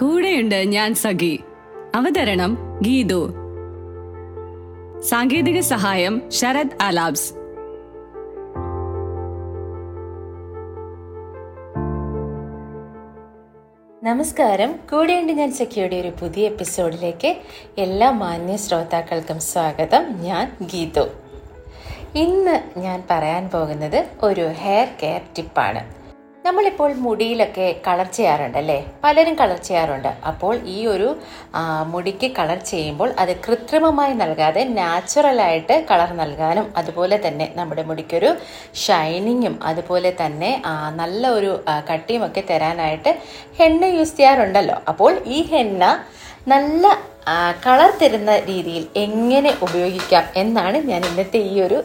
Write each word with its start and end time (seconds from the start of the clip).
കൂടെയുണ്ട് 0.00 0.54
ഞാൻ 0.54 0.94
സഖി. 0.94 1.40
അവതരണം 1.94 2.58
ഗീതു. 2.82 3.30
സാങ്കേതിക 5.00 5.60
സഹായം 5.60 6.30
ശരത് 6.30 6.82
അലാബ്സ് 6.82 7.34
നമസ്കാരം. 14.04 14.72
കൂടെയുണ്ട് 14.72 15.32
ഞാൻ 15.32 15.52
സഖിയുടെ 15.52 15.96
ഒരു 15.96 16.08
പുതിയ 16.08 16.46
എപ്പിസോഡിലേക്ക് 16.46 17.36
എല്ലാ 17.78 18.10
മാന്യ 18.10 18.56
ശ്രോതാക്കൾക്കും 18.56 19.40
സ്വാഗതം. 19.40 20.04
ഞാൻ 20.20 20.56
ഗീതു. 20.62 21.08
ഇന്ന് 22.14 22.78
ഞാൻ 22.78 23.02
പറയാൻ 23.10 23.50
പോകുന്നത് 23.50 24.06
ഒരു 24.22 24.50
ഹെയർ 24.52 24.88
കെയർ 25.02 25.20
ടിപ്പാണ് 25.36 26.01
നമ്മളിപ്പോൾ 26.46 26.90
മുടിയിലൊക്കെ 27.02 27.66
കളർ 27.86 28.06
ചെയ്യാറുണ്ട് 28.16 28.56
അല്ലേ? 28.60 28.76
പലരും 29.02 29.34
കളർ 29.40 29.58
ചെയ്യാറുണ്ട്. 29.66 30.08
അപ്പോൾ 30.30 30.54
ഈ 30.74 30.78
ഒരു 30.92 31.08
മുടിക്ക് 31.92 32.28
കളർ 32.38 32.58
ചെയ്യുമ്പോൾ 32.70 33.10
അത് 33.22 33.32
കൃത്രിമമായി 33.44 34.14
നൽകാതെ 34.22 34.62
നാച്ചുറലായിട്ട് 34.78 35.74
കളർ 35.90 36.10
നൽകാനും 36.22 36.66
അതുപോലെ 36.80 37.18
തന്നെ 37.26 37.46
നമ്മുടെ 37.58 37.84
മുടിക്കൊരു 37.90 38.30
ഷൈനിങ്ങും 38.86 39.54
അതുപോലെ 39.70 40.12
തന്നെ 40.22 40.50
നല്ല 41.00 41.22
ഒരു 41.38 41.52
കട്ടിയുമൊക്കെ 41.90 42.44
തരാനായിട്ട് 42.50 43.12
ഹെന്ന 43.60 43.84
യൂസ് 43.98 44.16
ചെയ്യാറുണ്ടല്ലോ. 44.20 44.78
അപ്പോൾ 44.92 45.12
ഈ 45.36 45.40
ഹെന്ന 45.52 45.84
നല്ല 46.50 46.86
കളർ 47.66 47.90
തരുന്ന 47.98 48.32
രീതിയിൽ 48.38 48.84
എങ്ങനെ 48.96 49.50
ഉപയോഗിക്കാം 49.62 50.24
എന്നാണ് 50.36 50.78
ഞാൻ 50.88 51.02
ഇന്നത്തെ 51.10 51.38
ഈ 51.50 51.54
ഒരു 51.60 51.78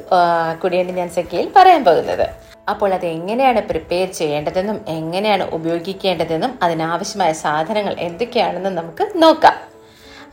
കുടിയേണ്ടി 0.61 0.93
ഞാൻ 0.93 1.09
സഖ്യയിൽ 1.17 1.51
പറയാൻ 1.57 1.81
പോകുന്നത്. 1.85 2.25
അപ്പോൾ 2.71 2.93
അത് 2.93 3.05
എങ്ങനെയാണ് 3.05 3.61
പ്രിപ്പയർ 3.67 4.07
ചെയ്യേണ്ടതെന്നും 4.11 4.77
എങ്ങനെയാണ് 4.95 5.43
ഉപയോഗിക്കേണ്ടതെന്നും 5.57 6.53
അതിനാവശ്യമായ 6.65 7.33
സാധനങ്ങൾ 7.45 7.93
എന്തൊക്കെയാണെന്നും 8.07 8.75
നമുക്ക് 8.75 9.05
നോക്കാം. 9.23 9.55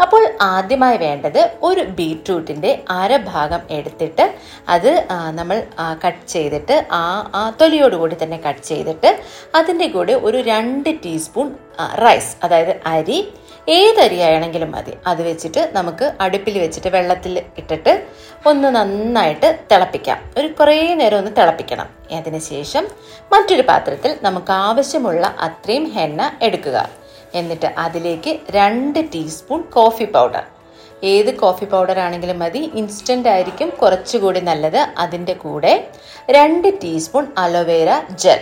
അപ്പോൾ 0.00 0.22
ആദ്യമായി 0.54 0.98
വേണ്ടത് 1.04 1.50
ഒരു 1.62 1.82
ബീട്രൂട്ടിന്റെ 1.98 2.82
അരഭാഗം 2.90 3.62
എടുത്തിട്ട് 3.70 4.24
അത് 4.68 4.90
നമ്മൾ 5.30 5.62
കട്ട് 6.04 6.26
ചെയ്തിട്ട് 6.26 6.86
ആ 6.92 7.04
ആ 7.34 7.42
തൊലിയോടുകൂടി 7.60 8.16
തന്നെ 8.22 8.38
കട്ട് 8.46 8.64
ചെയ്തിട്ട് 8.70 9.10
അതിന്റെ 9.54 9.86
കൂടെ 9.86 10.12
ഒരു 10.12 10.40
രണ്ട് 10.52 10.90
ടീസ്പൂൺ 11.04 11.50
റൈസ് 12.04 12.36
അതായത് 12.44 12.74
അരി 12.86 13.20
ഏതരിയാണെങ്കിലും 13.68 14.72
മതി. 14.72 14.92
അത് 15.06 15.22
വെച്ചിട്ട് 15.22 15.70
നമുക്ക് 15.72 16.12
അടുപ്പിൽ 16.20 16.58
വെച്ചിട്ട് 16.58 16.88
വെള്ളത്തിൽ 16.88 17.42
ഇട്ടിട്ട് 17.58 18.06
ഒന്ന് 18.46 18.68
നന്നായിട്ട് 18.68 19.58
തിളപ്പിക്കാം. 19.72 20.18
ഒരു 20.38 20.46
കുറേ 20.46 20.94
നേരം 20.94 21.18
ഒന്ന് 21.18 21.30
തിളപ്പിക്കണം. 21.36 21.88
അതിനുശേഷം 22.16 22.86
മറ്റൊരു 23.32 23.62
പാത്രത്തിൽ 23.62 24.16
നമുക്ക് 24.22 24.52
ആവശ്യമുള്ള 24.52 25.36
അത്രയും 25.40 25.92
ഹെന്ന 25.92 26.38
എടുക്കുക. 26.42 26.88
എന്നിട്ട് 27.34 27.66
അതിലേക്ക് 27.78 28.40
രണ്ട് 28.50 29.04
ടീസ്പൂൺ 29.14 29.62
കോഫി 29.62 30.04
പൗഡർ. 30.04 30.42
ഏത് 31.04 31.36
കോഫി 31.36 31.64
പൗഡർ 31.64 31.98
ആണെങ്കിലും 31.98 32.38
മതി. 32.38 32.70
ഇൻസ്റ്റന്റ് 32.74 33.28
ആയിരിക്കും 33.28 33.70
കുറച്ചുകൂടി 33.70 34.40
നല്ലത്. 34.40 34.76
അതിന്റെ 34.76 35.32
കൂടെ 35.32 35.88
രണ്ട് 36.30 36.68
ടീസ്പൂൺ 36.84 37.26
അലോവേര 37.38 38.02
ജെൽ. 38.10 38.40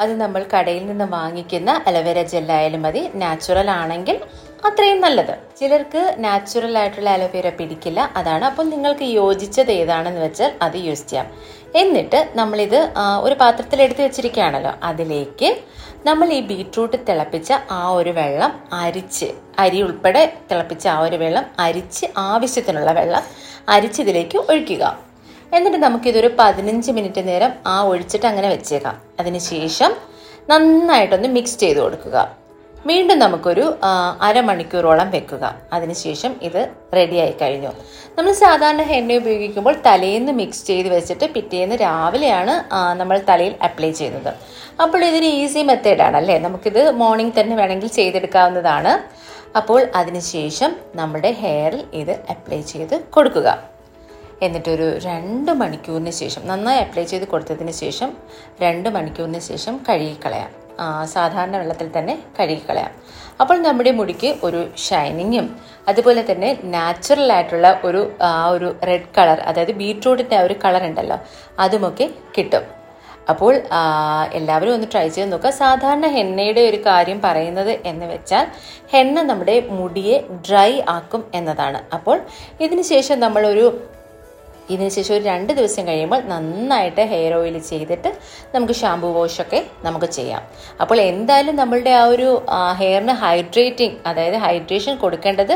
അത് 0.00 0.20
നമ്മൾ 0.20 0.46
കടയിൽ 0.56 0.86
നിന്ന് 0.86 1.04
വാങ്ങിക്കുന്ന 1.04 1.82
അലോവേര 1.86 2.22
ജെല്ലായാലും 2.22 2.82
മതി. 2.82 3.10
നാച്ചുറൽ 3.14 3.70
ആണെങ്കിൽ 3.70 4.20
അത്രയും 4.66 5.00
നല്ലത്. 5.04 5.32
ചിലർക്ക് 5.58 6.02
നാച്ചുറൽ 6.24 6.74
ആയിട്ടുള്ള 6.80 7.08
അലോവേര 7.16 7.48
പിടിക്കില്ല 7.56 8.00
അതാണ്. 8.18 8.44
അപ്പോൾ 8.50 8.64
നിങ്ങൾക്ക് 8.72 9.06
യോജിച്ചത് 9.20 9.72
ഏതാണെന്ന് 9.80 10.20
വെച്ചാൽ 10.24 10.50
അത് 10.66 10.76
യൂസ് 10.86 11.04
ചെയ്യാം. 11.10 11.26
എന്നിട്ട് 11.80 12.18
നമ്മളിത് 12.38 12.78
ഒരു 13.26 13.34
പാത്രത്തിൽ 13.42 13.78
എടുത്ത് 13.84 14.02
വെച്ചിരിക്കുകയാണല്ലോ. 14.06 14.72
അതിലേക്ക് 14.90 15.48
നമ്മൾ 16.08 16.28
ഈ 16.36 16.40
ബീട്രൂട്ട് 16.50 16.96
തിളപ്പിച്ച 17.08 17.50
ആ 17.78 17.82
ഒരു 17.98 18.12
വെള്ളം 18.18 18.52
അരിച്ച് 18.82 19.28
അരി 19.64 19.78
ഉൾപ്പെടെ 19.86 20.22
തിളപ്പിച്ച 20.50 20.84
ആ 20.94 20.98
ഒരു 21.06 21.18
വെള്ളം 21.22 21.44
അരിച്ച് 21.66 22.06
ആവശ്യത്തിനുള്ള 22.30 22.92
വെള്ളം 23.00 23.24
അരിച്ച് 23.74 24.00
ഇതിലേക്ക് 24.04 24.38
ഒഴിക്കുക. 24.52 24.84
എന്നിട്ട് 25.56 25.78
നമുക്കിതൊരു 25.86 26.30
പതിനഞ്ച് 26.38 26.90
മിനിറ്റ് 26.98 27.22
നേരം 27.28 27.52
ആ 27.74 27.76
ഒഴിച്ചിട്ട് 27.90 28.26
അങ്ങനെ 28.32 28.48
വെച്ചേക്കാം. 28.54 28.96
അതിനുശേഷം 29.20 29.92
നന്നായിട്ടൊന്ന് 30.50 31.28
മിക്സ് 31.36 31.58
ചെയ്ത് 31.64 31.80
കൊടുക്കുക. 31.82 32.16
വീണ്ടും 32.88 33.18
നമുക്കൊരു 33.18 33.64
അരമണിക്കൂറോളം 34.22 35.10
വെക്കുക. 35.10 35.44
അതിനുശേഷം 35.72 36.32
ഇത് 36.42 36.68
റെഡിയായി 36.96 37.34
കഴിഞ്ഞു. 37.42 37.70
നമ്മൾ 38.16 38.32
സാധാരണ 38.32 38.82
എണ്ണ 38.82 39.12
ഉപയോഗിക്കുമ്പോൾ 39.12 39.76
തലേന്ന് 39.86 40.32
മിക്സ് 40.32 40.66
ചെയ്ത് 40.66 40.88
വെച്ചിട്ട് 40.88 41.26
പിറ്റേന്ന് 41.34 41.76
രാവിലെയാണ് 41.76 42.54
നമ്മൾ 43.00 43.22
തലയിൽ 43.28 43.54
അപ്ലൈ 43.62 43.90
ചെയ്യുന്നത്. 43.90 44.32
അപ്പോൾ 44.82 45.04
ഇതൊരു 45.04 45.24
ഈസി 45.24 45.62
മെത്തേഡാണ് 45.62 46.16
അല്ലേ? 46.16 46.38
നമുക്കിത് 46.38 46.90
മോർണിംഗ് 46.90 47.40
തന്നെ 47.40 47.56
വേണമെങ്കിൽ 47.56 47.92
ചെയ്തെടുക്കാവുന്നതാണ്. 47.98 48.94
അപ്പോൾ 49.58 49.80
അതിനുശേഷം 49.94 50.76
നമ്മുടെ 50.94 51.30
ഹെയറിൽ 51.42 51.84
ഇത് 51.94 52.12
അപ്ലൈ 52.30 52.60
ചെയ്ത് 52.60 53.00
കൊടുക്കുക. 53.16 53.48
എന്നിട്ടൊരു 54.42 54.98
രണ്ട് 55.04 55.52
മണിക്കൂറിന് 55.52 56.10
ശേഷം 56.10 56.42
നന്നായി 56.48 56.78
അപ്ലൈ 56.78 57.04
ചെയ്ത് 57.04 57.28
കൊടുത്തതിന് 57.28 57.70
ശേഷം 57.70 58.12
രണ്ട് 58.62 58.88
മണിക്കൂറിന് 58.88 59.40
ശേഷം 59.50 59.80
കഴുകിക്കളയാം. 59.88 60.63
സാധാരണ 61.14 61.54
വെള്ളത്തിൽ 61.60 61.88
തന്നെ 61.96 62.14
കഴുകിക്കളയാം. 62.38 62.92
അപ്പോൾ 63.42 63.56
നമ്മുടെ 63.66 63.92
മുടിക്ക് 63.98 64.30
ഒരു 64.46 64.60
ഷൈനിങ്ങും 64.86 65.46
അതുപോലെ 65.90 66.22
തന്നെ 66.30 66.50
നാച്ചുറൽ 66.74 67.30
ആയിട്ടുള്ള 67.36 67.68
ഒരു 67.84 68.02
ആ 68.28 68.46
ഒരു 68.54 68.68
റെഡ് 68.88 69.10
കളർ 69.16 69.38
അതായത് 69.50 69.72
ബീട്രൂട്ടിന്റെ 69.80 70.36
ആ 70.40 70.44
ഒരു 70.46 70.54
കളർ 70.64 70.82
ഉണ്ടല്ലോ 70.90 71.18
അതുമൊക്കെ 71.64 72.06
കിട്ടും. 72.36 72.64
അപ്പോൾ 73.32 73.54
എല്ലാവരും 74.38 74.72
ഒന്ന് 74.74 74.86
ട്രൈ 74.92 75.06
ചെയ്ത് 75.08 75.30
നോക്കുക. 75.32 75.50
സാധാരണ 75.62 76.06
ഹെന്നയുടെ 76.16 76.62
ഒരു 76.70 76.78
കാര്യം 76.86 77.18
പറയുന്നത് 77.26 77.70
എന്ന് 77.90 78.06
വെച്ചാൽ 78.12 78.46
ഹെന്ന 78.92 79.22
നമ്മുടെ 79.30 79.56
മുടിയെ 79.78 80.16
ഡ്രൈ 80.48 80.70
ആക്കും 80.96 81.24
എന്നതാണ്. 81.38 81.80
അപ്പോൾ 81.96 82.16
ഇതിന് 82.66 82.84
ശേഷം 82.92 83.18
നമ്മളൊരു 83.20 83.66
ഇതിന് 84.72 84.90
ശേഷം 84.96 85.14
ഒരു 85.16 85.24
രണ്ട് 85.30 85.52
ദിവസം 85.58 85.82
കഴിയുമ്പോൾ 85.88 86.20
നന്നായിട്ട് 86.32 87.02
ഹെയർ 87.12 87.32
ഓയിൽ 87.38 87.56
ചെയ്തിട്ട് 87.70 88.10
നമുക്ക് 88.54 88.76
ഷാമ്പു 88.80 89.08
വാഷൊക്കെ 89.16 89.60
നമുക്ക് 89.86 90.08
ചെയ്യാം. 90.18 90.42
അപ്പോൾ 90.82 90.98
എന്തായാലും 91.10 91.56
നമ്മളുടെ 91.62 91.92
ആ 92.00 92.04
ഒരു 92.14 92.28
ഹെയറിന് 92.80 93.14
ഹൈഡ്രേറ്റിംഗ് 93.24 93.98
അതായത് 94.10 94.38
ഹൈഡ്രേഷൻ 94.46 94.96
കൊടുക്കേണ്ടത് 95.04 95.54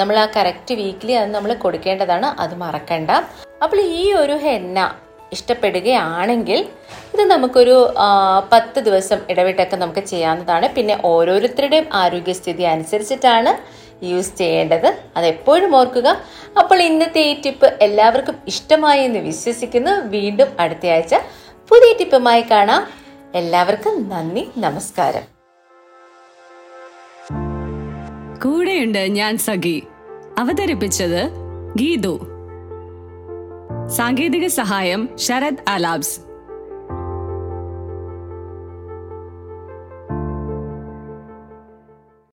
നമ്മൾ 0.00 0.18
ആ 0.24 0.26
കറക്റ്റ് 0.36 0.74
വീക്കിലി 0.82 1.16
അത് 1.22 1.30
നമ്മൾ 1.36 1.52
കൊടുക്കേണ്ടതാണ്. 1.64 2.30
അത് 2.44 2.54
മറക്കണ്ട. 2.64 3.10
അപ്പോൾ 3.64 3.80
ഈ 4.00 4.04
ഒരു 4.22 4.36
ഹെന്ന 4.46 4.80
ഇഷ്ടപ്പെടുകയാണെങ്കിൽ 5.34 6.58
ഇത് 7.14 7.22
നമുക്കൊരു 7.32 7.76
പത്ത് 8.52 8.78
ദിവസം 8.88 9.18
ഇടവിട്ടൊക്കെ 9.32 9.76
നമുക്ക് 9.82 10.02
ചെയ്യാവുന്നതാണ്. 10.10 10.66
പിന്നെ 10.76 10.94
ഓരോരുത്തരുടെയും 11.10 11.86
ആരോഗ്യസ്ഥിതി 12.02 12.64
അനുസരിച്ചിട്ടാണ് 12.74 13.52
യൂസ് 14.02 14.36
ചെയ്യേണ്ടത്. 14.36 14.98
അതെപ്പോഴും 15.16 15.76
ഓർക്കുക. 15.76 16.16
അപ്പോൾ 16.58 16.82
ഇന്നത്തെ 16.82 17.20
ഈ 17.20 17.42
ടിപ്പ് 17.42 17.78
എല്ലാവർക്കും 17.80 18.36
ഇഷ്ടമായി 18.46 19.00
എന്ന് 19.00 19.18
വിശ്വസിക്കുന്നു. 19.18 19.90
വീണ്ടും 19.90 20.46
അടുത്ത 20.60 20.86
ആഴ്ച 20.86 21.14
പുതിയ 21.68 21.96
ടിപ്പുമായി 22.00 22.42
കാണാം. 22.42 22.86
എല്ലാവർക്കും 23.34 24.08
നന്ദി 24.08 24.48
നമസ്കാരം. 24.58 25.34
കൂടെയുണ്ട് 28.42 28.98
ഞാൻ 28.98 29.38
സഖി. 29.38 29.82
അവതരിപ്പിച്ചത് 30.38 31.30
ഗീതു. 31.76 32.20
സാങ്കേതിക 33.96 34.46
സഹായം 34.46 35.08
ശരത് 35.18 35.70
അലാബ്സ് 35.70 36.20